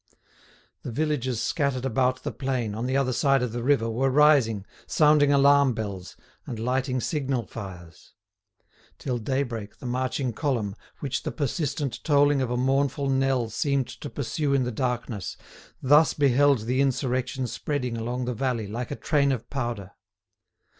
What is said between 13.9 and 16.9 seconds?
to pursue in the darkness, thus beheld the